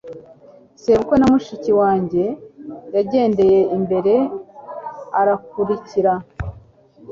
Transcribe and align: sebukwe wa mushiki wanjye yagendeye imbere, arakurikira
sebukwe 0.81 1.15
wa 1.21 1.27
mushiki 1.33 1.71
wanjye 1.81 2.23
yagendeye 2.95 3.59
imbere, 3.75 4.13
arakurikira 5.19 6.13